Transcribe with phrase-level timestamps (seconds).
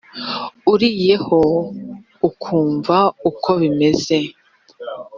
[0.73, 1.39] uriyeho
[2.29, 2.97] ukumva
[3.29, 4.17] uko bimeze